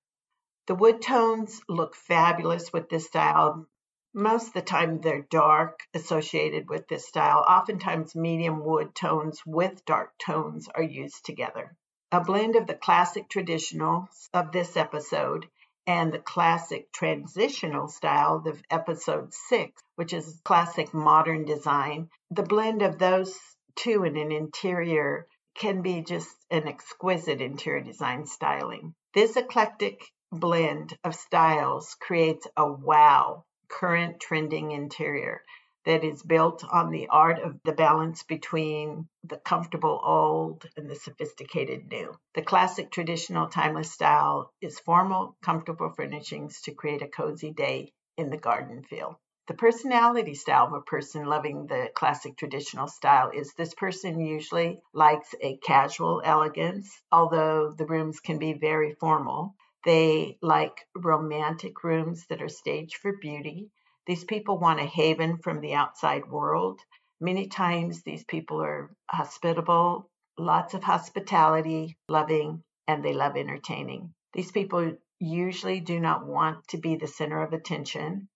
The 0.67 0.75
wood 0.75 1.01
tones 1.01 1.59
look 1.67 1.95
fabulous 1.95 2.71
with 2.71 2.89
this 2.89 3.07
style. 3.07 3.65
Most 4.13 4.49
of 4.49 4.53
the 4.53 4.61
time, 4.61 5.01
they're 5.01 5.23
dark 5.31 5.79
associated 5.95 6.69
with 6.69 6.87
this 6.87 7.07
style. 7.07 7.39
Oftentimes, 7.39 8.15
medium 8.15 8.63
wood 8.63 8.93
tones 8.93 9.41
with 9.47 9.83
dark 9.85 10.15
tones 10.19 10.69
are 10.75 10.83
used 10.83 11.25
together. 11.25 11.75
A 12.11 12.21
blend 12.21 12.55
of 12.55 12.67
the 12.67 12.75
classic 12.75 13.29
traditional 13.29 14.09
of 14.31 14.51
this 14.51 14.77
episode 14.77 15.49
and 15.87 16.13
the 16.13 16.19
classic 16.19 16.91
transitional 16.91 17.87
style 17.87 18.43
of 18.45 18.61
episode 18.69 19.33
six, 19.33 19.81
which 19.95 20.13
is 20.13 20.39
classic 20.43 20.93
modern 20.93 21.45
design. 21.45 22.11
The 22.29 22.43
blend 22.43 22.83
of 22.83 22.99
those 22.99 23.35
two 23.79 24.03
in 24.03 24.17
an 24.17 24.31
interior 24.31 25.25
can 25.55 25.81
be 25.81 26.01
just 26.01 26.29
an 26.51 26.67
exquisite 26.67 27.39
interior 27.41 27.81
design 27.81 28.25
styling. 28.25 28.93
This 29.13 29.37
eclectic 29.37 30.03
blend 30.31 30.97
of 31.03 31.15
styles 31.15 31.95
creates 31.99 32.45
a 32.57 32.69
wow 32.71 33.45
current 33.69 34.19
trending 34.19 34.71
interior 34.71 35.41
that 35.85 36.03
is 36.03 36.21
built 36.21 36.63
on 36.69 36.91
the 36.91 37.07
art 37.07 37.39
of 37.39 37.57
the 37.63 37.71
balance 37.71 38.23
between 38.23 39.07
the 39.23 39.37
comfortable 39.37 39.99
old 40.03 40.65
and 40.75 40.89
the 40.89 40.95
sophisticated 40.95 41.87
new. 41.89 42.13
The 42.35 42.41
classic 42.41 42.91
traditional 42.91 43.47
timeless 43.47 43.91
style 43.91 44.51
is 44.61 44.79
formal, 44.79 45.37
comfortable 45.41 45.93
furnishings 45.95 46.61
to 46.63 46.73
create 46.73 47.01
a 47.01 47.07
cozy 47.07 47.51
day 47.51 47.93
in 48.17 48.29
the 48.29 48.37
garden 48.37 48.83
feel. 48.83 49.19
The 49.49 49.55
personality 49.55 50.35
style 50.35 50.67
of 50.67 50.73
a 50.73 50.81
person 50.81 51.25
loving 51.25 51.65
the 51.65 51.89
classic 51.95 52.37
traditional 52.37 52.87
style 52.87 53.31
is 53.31 53.51
this 53.55 53.73
person 53.73 54.19
usually 54.19 54.79
likes 54.93 55.33
a 55.41 55.57
casual 55.57 56.21
elegance, 56.23 57.01
although 57.11 57.71
the 57.71 57.87
rooms 57.87 58.19
can 58.19 58.37
be 58.37 58.53
very 58.53 58.93
formal. 58.93 59.55
They 59.83 60.37
like 60.43 60.87
romantic 60.95 61.83
rooms 61.83 62.27
that 62.27 62.43
are 62.43 62.47
staged 62.47 62.97
for 62.97 63.17
beauty. 63.17 63.71
These 64.05 64.23
people 64.23 64.59
want 64.59 64.81
a 64.81 64.85
haven 64.85 65.39
from 65.39 65.61
the 65.61 65.73
outside 65.73 66.29
world. 66.29 66.79
Many 67.19 67.47
times, 67.47 68.03
these 68.03 68.23
people 68.25 68.61
are 68.61 68.95
hospitable, 69.09 70.11
lots 70.37 70.75
of 70.75 70.83
hospitality, 70.83 71.97
loving, 72.07 72.63
and 72.87 73.03
they 73.03 73.13
love 73.13 73.35
entertaining. 73.35 74.13
These 74.31 74.51
people 74.51 74.95
usually 75.17 75.79
do 75.79 75.99
not 75.99 76.27
want 76.27 76.67
to 76.67 76.77
be 76.77 76.97
the 76.97 77.07
center 77.07 77.41
of 77.41 77.53
attention. 77.53 78.29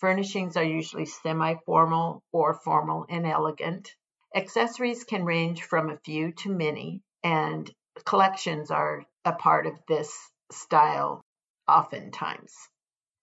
Furnishings 0.00 0.56
are 0.56 0.64
usually 0.64 1.04
semi 1.04 1.56
formal 1.66 2.22
or 2.32 2.54
formal 2.54 3.04
and 3.10 3.26
elegant. 3.26 3.94
Accessories 4.34 5.04
can 5.04 5.26
range 5.26 5.62
from 5.62 5.90
a 5.90 5.98
few 5.98 6.32
to 6.32 6.48
many, 6.48 7.02
and 7.22 7.70
collections 8.06 8.70
are 8.70 9.04
a 9.26 9.32
part 9.32 9.66
of 9.66 9.78
this 9.86 10.10
style 10.50 11.22
oftentimes. 11.68 12.54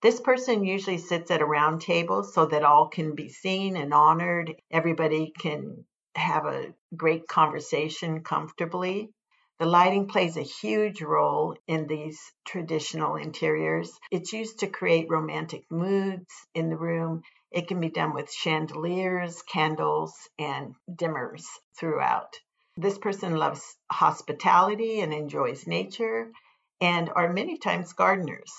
This 0.03 0.21
person 0.21 0.63
usually 0.63 0.99
sits 0.99 1.31
at 1.31 1.41
a 1.41 1.45
round 1.45 1.81
table 1.81 2.23
so 2.23 2.45
that 2.45 2.63
all 2.63 2.89
can 2.89 3.15
be 3.15 3.29
seen 3.29 3.75
and 3.75 3.91
honored. 3.91 4.55
Everybody 4.69 5.33
can 5.35 5.83
have 6.13 6.45
a 6.45 6.75
great 6.95 7.27
conversation 7.27 8.23
comfortably. 8.23 9.09
The 9.59 9.65
lighting 9.65 10.07
plays 10.07 10.37
a 10.37 10.43
huge 10.43 11.01
role 11.01 11.57
in 11.67 11.87
these 11.87 12.19
traditional 12.45 13.15
interiors. 13.15 13.99
It's 14.11 14.31
used 14.31 14.59
to 14.59 14.67
create 14.67 15.09
romantic 15.09 15.65
moods 15.71 16.31
in 16.53 16.69
the 16.69 16.77
room. 16.77 17.23
It 17.49 17.67
can 17.67 17.79
be 17.79 17.89
done 17.89 18.13
with 18.13 18.31
chandeliers, 18.31 19.41
candles, 19.41 20.13
and 20.37 20.75
dimmers 20.87 21.45
throughout. 21.79 22.39
This 22.75 22.99
person 22.99 23.37
loves 23.37 23.75
hospitality 23.91 24.99
and 25.01 25.11
enjoys 25.11 25.65
nature 25.65 26.31
and 26.79 27.09
are 27.15 27.33
many 27.33 27.57
times 27.57 27.93
gardeners. 27.93 28.53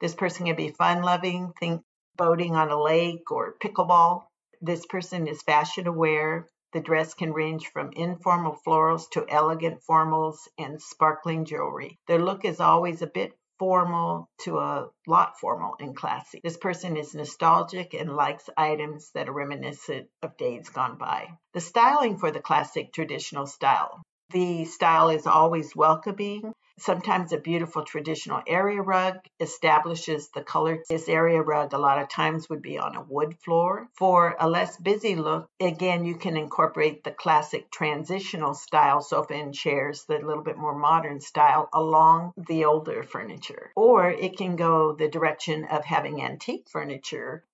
This 0.00 0.16
person 0.16 0.46
can 0.46 0.56
be 0.56 0.70
fun 0.70 1.02
loving, 1.02 1.52
think 1.60 1.82
boating 2.16 2.56
on 2.56 2.70
a 2.70 2.82
lake 2.82 3.30
or 3.30 3.54
pickleball. 3.62 4.24
This 4.60 4.86
person 4.86 5.28
is 5.28 5.42
fashion 5.42 5.86
aware, 5.86 6.48
the 6.72 6.80
dress 6.80 7.14
can 7.14 7.32
range 7.32 7.68
from 7.68 7.92
informal 7.92 8.58
florals 8.66 9.08
to 9.10 9.26
elegant 9.28 9.82
formals 9.88 10.36
and 10.58 10.80
sparkling 10.80 11.44
jewelry. 11.44 11.98
Their 12.06 12.18
look 12.18 12.44
is 12.44 12.60
always 12.60 13.02
a 13.02 13.06
bit 13.06 13.36
formal 13.58 14.28
to 14.38 14.58
a 14.58 14.88
lot 15.06 15.38
formal 15.38 15.76
and 15.78 15.94
classy. 15.94 16.40
This 16.42 16.56
person 16.56 16.96
is 16.96 17.14
nostalgic 17.14 17.94
and 17.94 18.16
likes 18.16 18.50
items 18.56 19.10
that 19.12 19.28
are 19.28 19.32
reminiscent 19.32 20.08
of 20.22 20.36
days 20.36 20.68
gone 20.68 20.98
by. 20.98 21.28
The 21.52 21.60
styling 21.60 22.18
for 22.18 22.30
the 22.30 22.40
classic 22.40 22.92
traditional 22.92 23.46
style. 23.46 24.02
The 24.32 24.64
style 24.64 25.10
is 25.10 25.26
always 25.26 25.76
welcoming 25.76 26.54
Sometimes 26.78 27.32
a 27.32 27.38
beautiful 27.38 27.84
traditional 27.84 28.42
area 28.46 28.80
rug 28.80 29.18
establishes 29.38 30.30
the 30.30 30.42
color. 30.42 30.82
This 30.88 31.08
area 31.08 31.42
rug 31.42 31.74
a 31.74 31.78
lot 31.78 32.00
of 32.00 32.08
times 32.08 32.48
would 32.48 32.62
be 32.62 32.78
on 32.78 32.96
a 32.96 33.02
wood 33.02 33.38
floor. 33.38 33.88
For 33.92 34.34
a 34.40 34.48
less 34.48 34.78
busy 34.78 35.14
look, 35.14 35.48
again, 35.60 36.06
you 36.06 36.16
can 36.16 36.36
incorporate 36.36 37.04
the 37.04 37.10
classic 37.10 37.70
transitional 37.70 38.54
style 38.54 39.02
sofa 39.02 39.34
and 39.34 39.54
chairs, 39.54 40.06
the 40.06 40.18
little 40.18 40.42
bit 40.42 40.56
more 40.56 40.74
modern 40.74 41.20
style, 41.20 41.68
along 41.74 42.32
the 42.36 42.64
older 42.64 43.02
furniture. 43.02 43.70
Or 43.76 44.10
it 44.10 44.38
can 44.38 44.56
go 44.56 44.92
the 44.94 45.08
direction 45.08 45.66
of 45.66 45.84
having 45.84 46.22
antique 46.22 46.68
furniture 46.70 47.44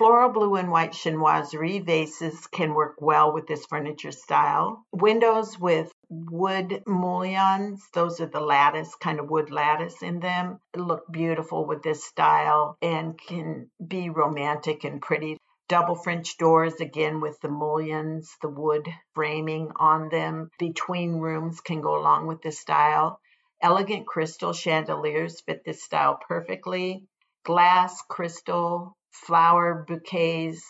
Floral 0.00 0.30
blue 0.30 0.54
and 0.54 0.70
white 0.70 0.92
chinoiserie 0.92 1.84
vases 1.84 2.46
can 2.46 2.72
work 2.72 2.94
well 3.02 3.32
with 3.34 3.46
this 3.46 3.66
furniture 3.66 4.12
style. 4.12 4.86
Windows 4.92 5.58
with 5.58 5.92
wood 6.10 6.82
mullions, 6.88 7.88
those 7.94 8.20
are 8.20 8.26
the 8.26 8.40
lattice, 8.40 8.94
kind 8.96 9.20
of 9.20 9.30
wood 9.30 9.50
lattice 9.52 10.02
in 10.02 10.18
them, 10.18 10.58
look 10.74 11.04
beautiful 11.10 11.64
with 11.64 11.82
this 11.84 12.04
style 12.04 12.76
and 12.82 13.16
can 13.16 13.70
be 13.86 14.10
romantic 14.10 14.82
and 14.84 15.00
pretty. 15.00 15.38
Double 15.68 15.94
French 15.94 16.36
doors, 16.36 16.80
again 16.80 17.20
with 17.20 17.40
the 17.40 17.48
mullions, 17.48 18.36
the 18.42 18.48
wood 18.48 18.88
framing 19.14 19.70
on 19.76 20.08
them 20.08 20.50
between 20.58 21.20
rooms 21.20 21.60
can 21.60 21.80
go 21.80 21.96
along 21.96 22.26
with 22.26 22.42
this 22.42 22.58
style. 22.58 23.20
Elegant 23.62 24.04
crystal 24.04 24.52
chandeliers 24.52 25.40
fit 25.42 25.62
this 25.64 25.84
style 25.84 26.18
perfectly. 26.26 27.06
Glass, 27.44 28.02
crystal, 28.08 28.96
flower 29.12 29.84
bouquets 29.86 30.64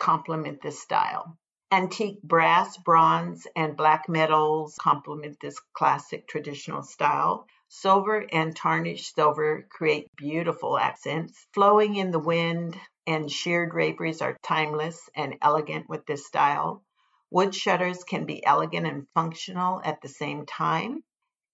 complement 0.00 0.60
this 0.62 0.82
style. 0.82 1.38
Antique 1.72 2.20
brass, 2.24 2.76
bronze, 2.78 3.46
and 3.54 3.76
black 3.76 4.08
metals 4.08 4.76
complement 4.80 5.38
this 5.40 5.60
classic 5.72 6.26
traditional 6.26 6.82
style. 6.82 7.46
Silver 7.68 8.26
and 8.32 8.56
tarnished 8.56 9.14
silver 9.14 9.68
create 9.70 10.08
beautiful 10.16 10.76
accents. 10.76 11.46
Flowing 11.54 11.94
in 11.94 12.10
the 12.10 12.18
wind 12.18 12.76
and 13.06 13.30
sheer 13.30 13.66
draperies 13.66 14.20
are 14.20 14.36
timeless 14.42 15.08
and 15.14 15.36
elegant 15.42 15.88
with 15.88 16.04
this 16.06 16.26
style. 16.26 16.82
Wood 17.30 17.54
shutters 17.54 18.02
can 18.02 18.26
be 18.26 18.44
elegant 18.44 18.88
and 18.88 19.06
functional 19.14 19.80
at 19.84 20.00
the 20.02 20.08
same 20.08 20.46
time. 20.46 21.04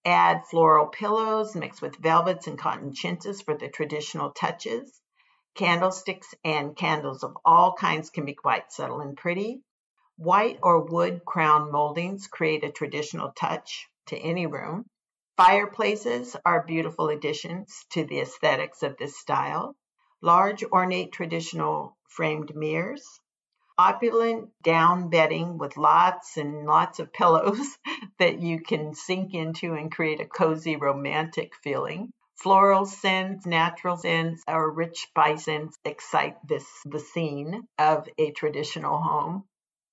Add 0.06 0.46
floral 0.46 0.86
pillows 0.86 1.54
mixed 1.54 1.82
with 1.82 1.96
velvets 1.96 2.46
and 2.46 2.58
cotton 2.58 2.94
chintzes 2.94 3.44
for 3.44 3.54
the 3.54 3.68
traditional 3.68 4.30
touches. 4.30 4.98
Candlesticks 5.54 6.34
and 6.42 6.74
candles 6.74 7.22
of 7.22 7.36
all 7.44 7.74
kinds 7.74 8.08
can 8.08 8.24
be 8.24 8.34
quite 8.34 8.72
subtle 8.72 9.00
and 9.02 9.14
pretty. 9.14 9.60
White 10.18 10.58
or 10.62 10.80
wood 10.80 11.26
crown 11.26 11.70
moldings 11.70 12.26
create 12.26 12.64
a 12.64 12.72
traditional 12.72 13.32
touch 13.32 13.86
to 14.06 14.16
any 14.16 14.46
room. 14.46 14.86
Fireplaces 15.36 16.34
are 16.42 16.62
beautiful 16.62 17.10
additions 17.10 17.84
to 17.90 18.02
the 18.04 18.20
aesthetics 18.20 18.82
of 18.82 18.96
this 18.96 19.18
style. 19.18 19.76
Large 20.22 20.64
ornate 20.64 21.12
traditional 21.12 21.98
framed 22.08 22.56
mirrors. 22.56 23.20
Opulent 23.76 24.48
down 24.62 25.10
bedding 25.10 25.58
with 25.58 25.76
lots 25.76 26.38
and 26.38 26.64
lots 26.64 26.98
of 26.98 27.12
pillows 27.12 27.76
that 28.18 28.40
you 28.40 28.62
can 28.62 28.94
sink 28.94 29.34
into 29.34 29.74
and 29.74 29.92
create 29.92 30.20
a 30.20 30.26
cozy 30.26 30.76
romantic 30.76 31.54
feeling. 31.56 32.10
Floral 32.36 32.86
scents, 32.86 33.44
natural 33.44 33.98
scents, 33.98 34.42
or 34.48 34.70
rich 34.70 35.02
spices 35.02 35.78
excite 35.84 36.36
this 36.48 36.66
the 36.86 37.00
scene 37.00 37.68
of 37.78 38.08
a 38.16 38.30
traditional 38.30 38.96
home. 38.96 39.44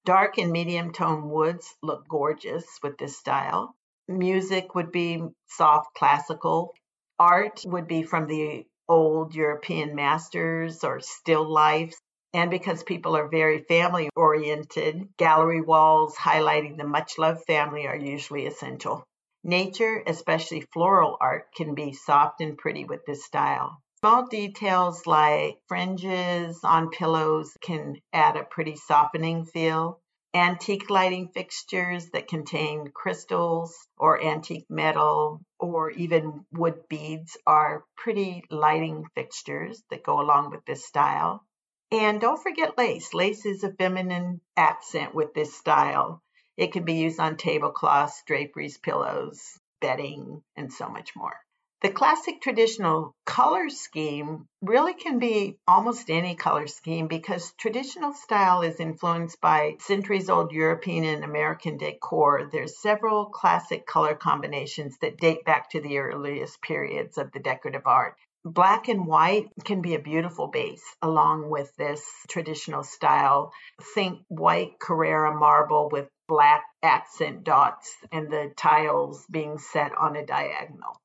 Dark 0.06 0.38
and 0.38 0.52
medium 0.52 0.92
tone 0.92 1.30
woods 1.30 1.76
look 1.82 2.08
gorgeous 2.10 2.66
with 2.84 2.98
this 2.98 3.18
style. 3.18 3.74
Music 4.10 4.76
would 4.76 4.92
be 4.92 5.24
soft 5.48 5.94
classical. 5.96 6.74
Art 7.18 7.62
would 7.66 7.88
be 7.88 8.04
from 8.04 8.28
the 8.28 8.68
old 8.90 9.34
European 9.34 9.96
masters 9.96 10.84
or 10.84 11.00
still 11.00 11.50
lifes. 11.50 11.98
And 12.34 12.52
because 12.52 12.84
people 12.84 13.16
are 13.16 13.30
very 13.30 13.64
family 13.64 14.10
oriented, 14.16 15.08
gallery 15.18 15.62
walls 15.62 16.18
highlighting 16.18 16.78
the 16.78 16.84
much 16.84 17.18
loved 17.18 17.46
family 17.46 17.88
are 17.88 17.96
usually 17.96 18.46
essential. 18.46 19.06
Nature, 19.44 20.04
especially 20.06 20.68
floral 20.74 21.16
art, 21.22 21.48
can 21.56 21.76
be 21.76 21.94
soft 21.94 22.42
and 22.42 22.58
pretty 22.58 22.84
with 22.84 23.06
this 23.06 23.24
style. 23.24 23.83
Small 24.04 24.28
details 24.28 25.08
like 25.08 25.62
fringes 25.70 26.60
on 26.66 26.90
pillows 26.90 27.56
can 27.62 28.02
add 28.12 28.36
a 28.36 28.44
pretty 28.44 28.76
softening 28.76 29.46
feel. 29.46 30.02
Antique 30.34 30.90
lighting 30.90 31.30
fixtures 31.30 32.10
that 32.10 32.28
contain 32.28 32.90
crystals 32.94 33.88
or 33.98 34.22
antique 34.22 34.66
metal 34.70 35.40
or 35.58 35.90
even 35.92 36.46
wood 36.52 36.84
beads 36.90 37.38
are 37.48 37.86
pretty 37.96 38.44
lighting 38.50 39.06
fixtures 39.16 39.82
that 39.90 40.04
go 40.04 40.20
along 40.20 40.52
with 40.52 40.66
this 40.66 40.86
style. 40.86 41.46
And 41.90 42.20
don't 42.20 42.44
forget 42.44 42.78
lace. 42.78 43.14
Lace 43.14 43.46
is 43.46 43.64
a 43.64 43.72
feminine 43.72 44.42
accent 44.58 45.16
with 45.16 45.34
this 45.34 45.56
style. 45.56 46.22
It 46.58 46.74
can 46.74 46.84
be 46.84 46.96
used 46.96 47.22
on 47.22 47.38
tablecloths, 47.38 48.22
draperies, 48.28 48.78
pillows, 48.78 49.58
bedding, 49.80 50.44
and 50.58 50.74
so 50.74 50.90
much 50.90 51.16
more. 51.16 51.38
The 51.84 51.92
classic 51.92 52.40
traditional 52.40 53.14
color 53.26 53.68
scheme 53.68 54.48
really 54.62 54.94
can 54.94 55.20
be 55.20 55.58
almost 55.68 56.10
any 56.10 56.34
color 56.34 56.66
scheme 56.66 57.10
because 57.10 57.52
traditional 57.58 58.14
style 58.14 58.62
is 58.62 58.80
influenced 58.80 59.42
by 59.42 59.76
centuries 59.80 60.30
old 60.30 60.54
European 60.54 61.04
and 61.04 61.26
American 61.26 61.76
decor. 61.76 62.48
There's 62.50 62.82
several 62.82 63.26
classic 63.26 63.86
color 63.86 64.16
combinations 64.16 64.98
that 65.00 65.18
date 65.18 65.44
back 65.44 65.72
to 65.72 65.82
the 65.82 65.98
earliest 65.98 66.62
periods 66.62 67.18
of 67.18 67.34
the 67.34 67.42
decorative 67.42 67.86
art. 67.86 68.16
Black 68.46 68.88
and 68.88 69.06
white 69.06 69.50
can 69.66 69.82
be 69.82 69.96
a 69.96 70.00
beautiful 70.00 70.48
base 70.48 70.86
along 71.02 71.50
with 71.50 71.76
this 71.76 72.10
traditional 72.30 72.84
style. 72.84 73.52
Think 73.94 74.20
white 74.30 74.80
Carrara 74.80 75.38
marble 75.38 75.90
with 75.90 76.08
black 76.30 76.64
accent 76.82 77.44
dots 77.44 77.94
and 78.10 78.32
the 78.32 78.54
tiles 78.56 79.26
being 79.30 79.58
set 79.58 79.94
on 79.98 80.16
a 80.16 80.26
diagonal 80.26 80.96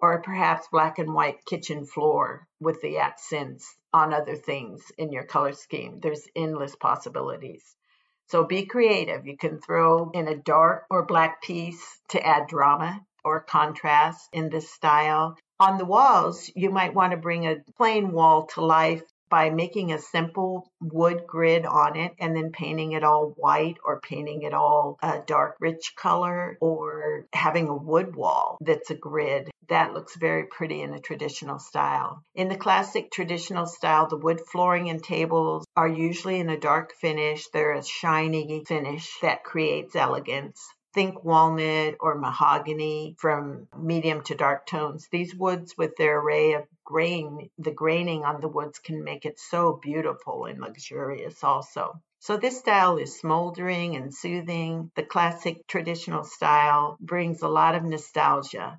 or 0.00 0.22
perhaps 0.22 0.68
black 0.72 0.98
and 0.98 1.12
white 1.12 1.44
kitchen 1.44 1.84
floor 1.84 2.46
with 2.60 2.80
the 2.80 2.98
accents 2.98 3.76
on 3.92 4.12
other 4.14 4.36
things 4.36 4.82
in 4.98 5.12
your 5.12 5.24
color 5.24 5.52
scheme. 5.52 6.00
There's 6.00 6.28
endless 6.34 6.76
possibilities. 6.76 7.74
So 8.28 8.44
be 8.44 8.66
creative. 8.66 9.26
You 9.26 9.36
can 9.36 9.60
throw 9.60 10.10
in 10.10 10.28
a 10.28 10.36
dark 10.36 10.84
or 10.90 11.04
black 11.04 11.42
piece 11.42 12.00
to 12.10 12.24
add 12.24 12.46
drama 12.46 13.00
or 13.24 13.40
contrast 13.40 14.28
in 14.32 14.48
this 14.48 14.70
style. 14.70 15.36
On 15.58 15.78
the 15.78 15.84
walls, 15.84 16.50
you 16.54 16.70
might 16.70 16.94
want 16.94 17.10
to 17.10 17.16
bring 17.16 17.46
a 17.46 17.56
plain 17.76 18.12
wall 18.12 18.46
to 18.54 18.64
life 18.64 19.02
by 19.30 19.50
making 19.50 19.92
a 19.92 19.98
simple 19.98 20.70
wood 20.80 21.24
grid 21.26 21.64
on 21.64 21.96
it 21.96 22.12
and 22.18 22.36
then 22.36 22.50
painting 22.52 22.92
it 22.92 23.04
all 23.04 23.32
white 23.36 23.76
or 23.84 24.00
painting 24.00 24.42
it 24.42 24.52
all 24.52 24.98
a 25.02 25.20
dark 25.26 25.56
rich 25.60 25.94
color 25.96 26.58
or 26.60 27.26
having 27.32 27.68
a 27.68 27.74
wood 27.74 28.14
wall 28.14 28.58
that's 28.60 28.90
a 28.90 28.94
grid 28.94 29.50
that 29.70 29.94
looks 29.94 30.16
very 30.16 30.46
pretty 30.46 30.82
in 30.82 30.92
a 30.92 31.00
traditional 31.00 31.60
style. 31.60 32.24
In 32.34 32.48
the 32.48 32.56
classic 32.56 33.12
traditional 33.12 33.66
style, 33.66 34.08
the 34.08 34.16
wood 34.16 34.40
flooring 34.40 34.90
and 34.90 35.02
tables 35.02 35.64
are 35.76 35.88
usually 35.88 36.40
in 36.40 36.50
a 36.50 36.58
dark 36.58 36.92
finish. 37.00 37.46
They're 37.52 37.74
a 37.74 37.84
shiny 37.84 38.64
finish 38.66 39.08
that 39.22 39.44
creates 39.44 39.94
elegance. 39.94 40.60
Think 40.92 41.22
walnut 41.24 41.96
or 42.00 42.16
mahogany 42.16 43.14
from 43.18 43.68
medium 43.76 44.22
to 44.24 44.34
dark 44.34 44.66
tones. 44.66 45.08
These 45.10 45.34
woods, 45.34 45.74
with 45.78 45.96
their 45.96 46.20
array 46.20 46.54
of 46.54 46.66
grain, 46.84 47.50
the 47.58 47.70
graining 47.70 48.24
on 48.24 48.40
the 48.40 48.48
woods 48.48 48.78
can 48.80 49.04
make 49.04 49.24
it 49.24 49.38
so 49.38 49.78
beautiful 49.80 50.46
and 50.46 50.60
luxurious 50.60 51.44
also. 51.44 52.00
So 52.18 52.36
this 52.36 52.58
style 52.58 52.98
is 52.98 53.18
smoldering 53.18 53.96
and 53.96 54.14
soothing. 54.14 54.90
The 54.96 55.04
classic 55.04 55.66
traditional 55.66 56.24
style 56.24 56.96
brings 57.00 57.42
a 57.42 57.48
lot 57.48 57.74
of 57.76 57.84
nostalgia. 57.84 58.78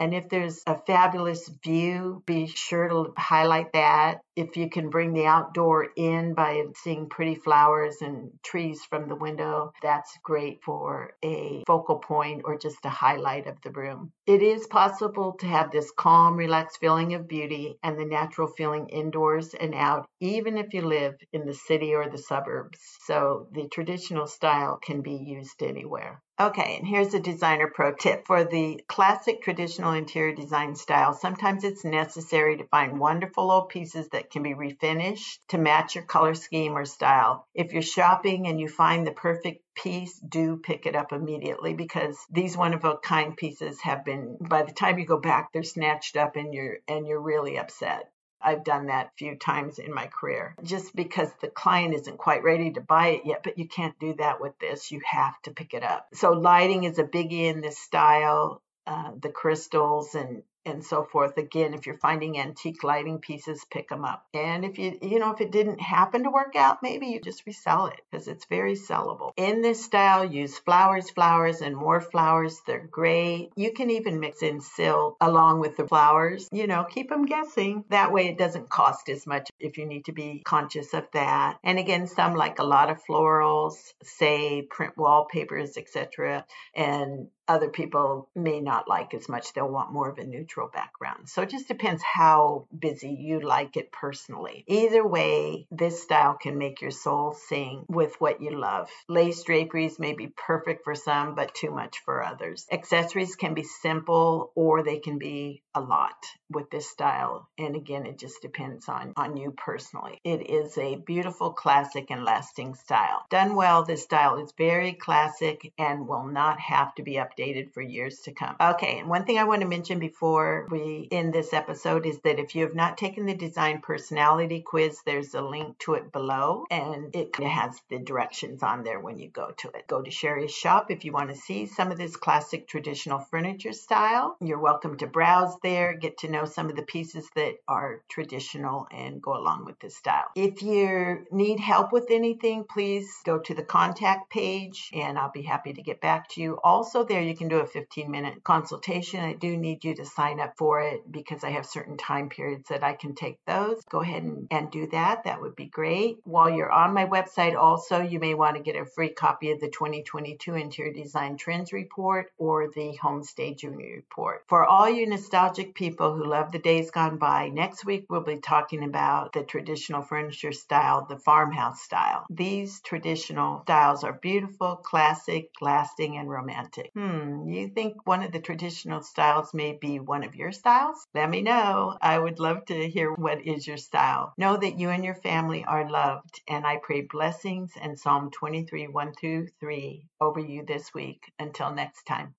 And 0.00 0.14
if 0.14 0.28
there's 0.28 0.62
a 0.66 0.78
fabulous 0.78 1.48
view, 1.48 2.22
be 2.24 2.46
sure 2.46 2.88
to 2.88 3.12
highlight 3.18 3.72
that. 3.72 4.20
If 4.38 4.56
you 4.56 4.70
can 4.70 4.88
bring 4.88 5.14
the 5.14 5.26
outdoor 5.26 5.88
in 5.96 6.32
by 6.32 6.62
seeing 6.76 7.08
pretty 7.08 7.34
flowers 7.34 7.96
and 8.02 8.30
trees 8.44 8.84
from 8.84 9.08
the 9.08 9.16
window, 9.16 9.72
that's 9.82 10.16
great 10.22 10.62
for 10.62 11.10
a 11.24 11.64
focal 11.66 11.96
point 11.96 12.42
or 12.44 12.56
just 12.56 12.84
a 12.84 12.88
highlight 12.88 13.48
of 13.48 13.60
the 13.62 13.72
room. 13.72 14.12
It 14.28 14.40
is 14.40 14.68
possible 14.68 15.32
to 15.40 15.46
have 15.46 15.72
this 15.72 15.90
calm, 15.90 16.36
relaxed 16.36 16.78
feeling 16.78 17.14
of 17.14 17.26
beauty 17.26 17.80
and 17.82 17.98
the 17.98 18.04
natural 18.04 18.46
feeling 18.46 18.88
indoors 18.90 19.54
and 19.54 19.74
out, 19.74 20.06
even 20.20 20.56
if 20.56 20.72
you 20.72 20.82
live 20.82 21.16
in 21.32 21.44
the 21.44 21.54
city 21.54 21.94
or 21.94 22.08
the 22.08 22.18
suburbs. 22.18 22.78
So 23.06 23.48
the 23.50 23.66
traditional 23.66 24.28
style 24.28 24.78
can 24.80 25.02
be 25.02 25.16
used 25.16 25.64
anywhere. 25.64 26.22
Okay, 26.40 26.76
and 26.76 26.86
here's 26.86 27.14
a 27.14 27.20
designer 27.20 27.68
pro 27.74 27.92
tip. 27.94 28.24
For 28.24 28.44
the 28.44 28.80
classic 28.86 29.42
traditional 29.42 29.92
interior 29.92 30.32
design 30.32 30.76
style, 30.76 31.12
sometimes 31.12 31.64
it's 31.64 31.84
necessary 31.84 32.56
to 32.58 32.68
find 32.68 33.00
wonderful 33.00 33.50
old 33.50 33.70
pieces 33.70 34.08
that 34.10 34.27
can 34.30 34.42
be 34.42 34.54
refinished 34.54 35.38
to 35.48 35.58
match 35.58 35.94
your 35.94 36.04
color 36.04 36.34
scheme 36.34 36.76
or 36.76 36.84
style. 36.84 37.46
If 37.54 37.72
you're 37.72 37.82
shopping 37.82 38.46
and 38.46 38.60
you 38.60 38.68
find 38.68 39.06
the 39.06 39.12
perfect 39.12 39.62
piece, 39.74 40.18
do 40.18 40.56
pick 40.56 40.86
it 40.86 40.96
up 40.96 41.12
immediately 41.12 41.74
because 41.74 42.16
these 42.30 42.56
one 42.56 42.74
of 42.74 42.84
a 42.84 42.96
kind 42.96 43.36
pieces 43.36 43.80
have 43.82 44.04
been 44.04 44.36
by 44.40 44.62
the 44.62 44.72
time 44.72 44.98
you 44.98 45.06
go 45.06 45.18
back 45.18 45.52
they're 45.52 45.62
snatched 45.62 46.16
up 46.16 46.36
and 46.36 46.52
you're 46.54 46.78
and 46.88 47.06
you're 47.06 47.20
really 47.20 47.58
upset. 47.58 48.10
I've 48.40 48.64
done 48.64 48.86
that 48.86 49.06
a 49.06 49.16
few 49.16 49.36
times 49.36 49.78
in 49.78 49.92
my 49.92 50.06
career 50.06 50.54
just 50.62 50.94
because 50.94 51.28
the 51.40 51.48
client 51.48 51.94
isn't 51.94 52.18
quite 52.18 52.44
ready 52.44 52.72
to 52.72 52.80
buy 52.80 53.08
it 53.08 53.22
yet, 53.24 53.42
but 53.42 53.58
you 53.58 53.66
can't 53.66 53.98
do 53.98 54.14
that 54.14 54.40
with 54.40 54.56
this. 54.60 54.92
You 54.92 55.00
have 55.04 55.40
to 55.42 55.50
pick 55.50 55.74
it 55.74 55.82
up. 55.82 56.06
So, 56.14 56.32
lighting 56.32 56.84
is 56.84 56.98
a 56.98 57.04
biggie 57.04 57.50
in 57.52 57.60
this 57.60 57.78
style. 57.78 58.62
Uh, 58.86 59.10
the 59.20 59.28
crystals 59.28 60.14
and 60.14 60.42
and 60.68 60.84
so 60.84 61.04
forth. 61.04 61.36
Again, 61.36 61.74
if 61.74 61.86
you're 61.86 61.98
finding 61.98 62.38
antique 62.38 62.84
lighting 62.84 63.18
pieces, 63.18 63.64
pick 63.70 63.88
them 63.88 64.04
up. 64.04 64.26
And 64.34 64.64
if 64.64 64.78
you, 64.78 64.98
you 65.02 65.18
know, 65.18 65.32
if 65.32 65.40
it 65.40 65.50
didn't 65.50 65.80
happen 65.80 66.24
to 66.24 66.30
work 66.30 66.56
out, 66.56 66.82
maybe 66.82 67.06
you 67.06 67.20
just 67.20 67.46
resell 67.46 67.86
it 67.86 68.00
because 68.10 68.28
it's 68.28 68.46
very 68.46 68.74
sellable. 68.74 69.32
In 69.36 69.62
this 69.62 69.84
style, 69.84 70.24
use 70.24 70.58
flowers, 70.58 71.10
flowers, 71.10 71.60
and 71.60 71.76
more 71.76 72.00
flowers. 72.00 72.60
They're 72.66 72.86
great. 72.90 73.50
You 73.56 73.72
can 73.72 73.90
even 73.90 74.20
mix 74.20 74.42
in 74.42 74.60
silk 74.60 75.16
along 75.20 75.60
with 75.60 75.76
the 75.76 75.86
flowers. 75.86 76.48
You 76.52 76.66
know, 76.66 76.84
keep 76.84 77.08
them 77.08 77.26
guessing. 77.26 77.84
That 77.90 78.12
way 78.12 78.28
it 78.28 78.38
doesn't 78.38 78.68
cost 78.68 79.08
as 79.08 79.26
much 79.26 79.50
if 79.58 79.78
you 79.78 79.86
need 79.86 80.04
to 80.06 80.12
be 80.12 80.42
conscious 80.44 80.94
of 80.94 81.06
that. 81.12 81.58
And 81.64 81.78
again, 81.78 82.06
some 82.06 82.34
like 82.34 82.58
a 82.58 82.64
lot 82.64 82.90
of 82.90 83.02
florals, 83.04 83.74
say 84.02 84.62
print 84.62 84.96
wallpapers, 84.96 85.76
etc. 85.76 86.44
And 86.74 87.28
other 87.48 87.68
people 87.68 88.28
may 88.34 88.60
not 88.60 88.88
like 88.88 89.14
as 89.14 89.28
much. 89.28 89.52
They'll 89.52 89.68
want 89.68 89.92
more 89.92 90.08
of 90.08 90.18
a 90.18 90.24
neutral 90.24 90.68
background. 90.68 91.28
So 91.28 91.42
it 91.42 91.50
just 91.50 91.66
depends 91.66 92.02
how 92.02 92.66
busy 92.76 93.08
you 93.08 93.40
like 93.40 93.76
it 93.76 93.90
personally. 93.90 94.64
Either 94.68 95.06
way, 95.06 95.66
this 95.70 96.02
style 96.02 96.34
can 96.34 96.58
make 96.58 96.82
your 96.82 96.90
soul 96.90 97.32
sing 97.32 97.84
with 97.88 98.14
what 98.20 98.42
you 98.42 98.50
love. 98.50 98.90
Lace 99.08 99.42
draperies 99.44 99.98
may 99.98 100.12
be 100.12 100.28
perfect 100.28 100.84
for 100.84 100.94
some, 100.94 101.34
but 101.34 101.54
too 101.54 101.70
much 101.70 102.00
for 102.04 102.22
others. 102.22 102.66
Accessories 102.70 103.34
can 103.34 103.54
be 103.54 103.62
simple 103.62 104.52
or 104.54 104.82
they 104.82 104.98
can 104.98 105.18
be 105.18 105.62
a 105.74 105.80
lot 105.80 106.16
with 106.50 106.70
this 106.70 106.88
style. 106.90 107.48
And 107.56 107.76
again, 107.76 108.04
it 108.06 108.18
just 108.18 108.42
depends 108.42 108.88
on, 108.88 109.12
on 109.16 109.36
you 109.36 109.52
personally. 109.52 110.20
It 110.24 110.50
is 110.50 110.76
a 110.76 110.96
beautiful, 110.96 111.52
classic, 111.52 112.10
and 112.10 112.24
lasting 112.24 112.74
style. 112.74 113.24
Done 113.30 113.54
well, 113.54 113.84
this 113.84 114.02
style 114.02 114.38
is 114.38 114.52
very 114.58 114.92
classic 114.92 115.72
and 115.78 116.06
will 116.06 116.26
not 116.26 116.60
have 116.60 116.94
to 116.96 117.02
be 117.02 117.14
updated 117.14 117.37
updated 117.38 117.72
for 117.72 117.82
years 117.82 118.20
to 118.20 118.32
come. 118.32 118.56
Okay, 118.60 118.98
and 118.98 119.08
one 119.08 119.24
thing 119.24 119.38
I 119.38 119.44
want 119.44 119.62
to 119.62 119.68
mention 119.68 119.98
before 119.98 120.66
we 120.70 121.08
end 121.10 121.32
this 121.32 121.52
episode 121.52 122.06
is 122.06 122.18
that 122.20 122.38
if 122.38 122.54
you 122.54 122.62
have 122.62 122.74
not 122.74 122.98
taken 122.98 123.26
the 123.26 123.34
design 123.34 123.80
personality 123.80 124.60
quiz, 124.60 125.00
there's 125.04 125.34
a 125.34 125.42
link 125.42 125.78
to 125.80 125.94
it 125.94 126.12
below 126.12 126.64
and 126.70 127.14
it 127.14 127.34
has 127.36 127.80
the 127.88 127.98
directions 127.98 128.62
on 128.62 128.84
there 128.84 129.00
when 129.00 129.18
you 129.18 129.28
go 129.28 129.52
to 129.58 129.68
it. 129.68 129.86
Go 129.86 130.02
to 130.02 130.10
Sherry's 130.10 130.52
shop 130.52 130.90
if 130.90 131.04
you 131.04 131.12
want 131.12 131.30
to 131.30 131.36
see 131.36 131.66
some 131.66 131.92
of 131.92 131.98
this 131.98 132.16
classic 132.16 132.68
traditional 132.68 133.20
furniture 133.20 133.72
style. 133.72 134.36
You're 134.40 134.58
welcome 134.58 134.96
to 134.98 135.06
browse 135.06 135.56
there, 135.62 135.94
get 135.94 136.18
to 136.18 136.30
know 136.30 136.44
some 136.44 136.68
of 136.68 136.76
the 136.76 136.82
pieces 136.82 137.28
that 137.36 137.54
are 137.68 138.02
traditional 138.08 138.86
and 138.90 139.22
go 139.22 139.36
along 139.36 139.64
with 139.64 139.78
this 139.80 139.96
style. 139.96 140.26
If 140.34 140.62
you 140.62 141.26
need 141.30 141.60
help 141.60 141.92
with 141.92 142.10
anything, 142.10 142.64
please 142.64 143.08
go 143.24 143.38
to 143.38 143.54
the 143.54 143.62
contact 143.62 144.30
page 144.30 144.90
and 144.92 145.18
I'll 145.18 145.30
be 145.30 145.42
happy 145.42 145.72
to 145.72 145.82
get 145.82 146.00
back 146.00 146.28
to 146.30 146.40
you. 146.40 146.58
Also, 146.64 147.04
there 147.04 147.27
you 147.28 147.36
can 147.36 147.48
do 147.48 147.60
a 147.60 147.66
15 147.66 148.10
minute 148.10 148.42
consultation. 148.42 149.20
I 149.20 149.34
do 149.34 149.56
need 149.56 149.84
you 149.84 149.94
to 149.96 150.04
sign 150.04 150.40
up 150.40 150.54
for 150.56 150.80
it 150.80 151.10
because 151.10 151.44
I 151.44 151.50
have 151.50 151.66
certain 151.66 151.96
time 151.96 152.28
periods 152.28 152.68
that 152.68 152.82
I 152.82 152.94
can 152.94 153.14
take 153.14 153.38
those. 153.46 153.82
Go 153.90 154.00
ahead 154.00 154.22
and, 154.22 154.46
and 154.50 154.70
do 154.70 154.86
that. 154.88 155.24
That 155.24 155.40
would 155.40 155.56
be 155.56 155.66
great. 155.66 156.18
While 156.24 156.50
you're 156.50 156.72
on 156.72 156.94
my 156.94 157.06
website, 157.06 157.56
also, 157.56 158.00
you 158.00 158.18
may 158.18 158.34
want 158.34 158.56
to 158.56 158.62
get 158.62 158.76
a 158.76 158.84
free 158.84 159.10
copy 159.10 159.50
of 159.50 159.60
the 159.60 159.68
2022 159.68 160.54
Interior 160.54 160.92
Design 160.92 161.36
Trends 161.36 161.72
Report 161.72 162.30
or 162.38 162.68
the 162.68 162.96
Homestay 163.02 163.56
Junior 163.58 163.96
Report. 163.96 164.44
For 164.48 164.64
all 164.64 164.88
you 164.88 165.06
nostalgic 165.06 165.74
people 165.74 166.14
who 166.14 166.24
love 166.24 166.52
the 166.52 166.58
days 166.58 166.90
gone 166.90 167.18
by, 167.18 167.48
next 167.48 167.84
week 167.84 168.06
we'll 168.08 168.22
be 168.22 168.36
talking 168.36 168.84
about 168.84 169.32
the 169.32 169.42
traditional 169.42 170.02
furniture 170.02 170.52
style, 170.52 171.06
the 171.08 171.18
farmhouse 171.18 171.82
style. 171.82 172.26
These 172.30 172.80
traditional 172.80 173.62
styles 173.62 174.04
are 174.04 174.12
beautiful, 174.12 174.76
classic, 174.76 175.50
lasting, 175.60 176.16
and 176.16 176.30
romantic. 176.30 176.90
Hmm. 176.94 177.07
Hmm, 177.08 177.48
you 177.48 177.68
think 177.68 178.06
one 178.06 178.22
of 178.22 178.32
the 178.32 178.40
traditional 178.40 179.00
styles 179.00 179.54
may 179.54 179.72
be 179.72 179.98
one 179.98 180.24
of 180.24 180.34
your 180.34 180.52
styles? 180.52 181.06
Let 181.14 181.30
me 181.30 181.40
know. 181.40 181.96
I 182.02 182.18
would 182.18 182.38
love 182.38 182.66
to 182.66 182.86
hear 182.86 183.12
what 183.12 183.46
is 183.46 183.66
your 183.66 183.78
style. 183.78 184.34
Know 184.36 184.58
that 184.58 184.78
you 184.78 184.90
and 184.90 185.02
your 185.02 185.14
family 185.14 185.64
are 185.64 185.90
loved, 185.90 186.42
and 186.46 186.66
I 186.66 186.76
pray 186.82 187.06
blessings 187.10 187.72
and 187.80 187.98
Psalm 187.98 188.30
23 188.30 188.88
1 188.88 189.14
through 189.14 189.48
3 189.58 190.06
over 190.20 190.40
you 190.40 190.66
this 190.66 190.92
week. 190.92 191.22
Until 191.38 191.72
next 191.72 192.02
time. 192.02 192.34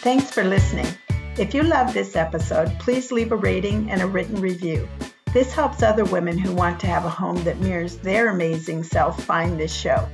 Thanks 0.00 0.30
for 0.30 0.42
listening. 0.42 0.88
If 1.36 1.52
you 1.52 1.62
love 1.62 1.92
this 1.92 2.16
episode, 2.16 2.74
please 2.78 3.12
leave 3.12 3.32
a 3.32 3.36
rating 3.36 3.90
and 3.90 4.00
a 4.00 4.06
written 4.06 4.40
review. 4.40 4.88
This 5.34 5.52
helps 5.52 5.82
other 5.82 6.04
women 6.04 6.38
who 6.38 6.54
want 6.54 6.80
to 6.80 6.86
have 6.86 7.04
a 7.04 7.10
home 7.10 7.44
that 7.44 7.60
mirrors 7.60 7.96
their 7.96 8.30
amazing 8.30 8.84
self 8.84 9.22
find 9.22 9.60
this 9.60 9.74
show. 9.74 10.08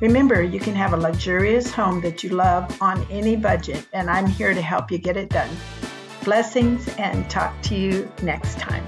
Remember, 0.00 0.42
you 0.42 0.60
can 0.60 0.74
have 0.74 0.92
a 0.92 0.96
luxurious 0.96 1.70
home 1.70 2.02
that 2.02 2.22
you 2.22 2.30
love 2.30 2.82
on 2.82 3.06
any 3.10 3.34
budget, 3.34 3.86
and 3.94 4.10
I'm 4.10 4.26
here 4.26 4.52
to 4.52 4.60
help 4.60 4.90
you 4.90 4.98
get 4.98 5.16
it 5.16 5.30
done. 5.30 5.48
Blessings 6.22 6.86
and 6.98 7.28
talk 7.30 7.54
to 7.62 7.74
you 7.74 8.10
next 8.22 8.58
time. 8.58 8.86